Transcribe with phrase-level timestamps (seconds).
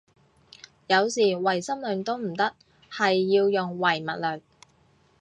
[0.87, 2.55] 有時唯心論都唔得，
[2.91, 4.41] 係要用唯物論